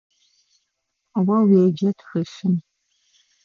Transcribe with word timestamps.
О 1.17 1.19
уеджэ 1.47 1.89
тхылъым. 1.97 2.55